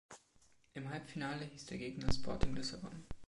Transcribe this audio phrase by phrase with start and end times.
[0.73, 3.05] Im Halbfinale hieß der Gegner Sporting Lissabon.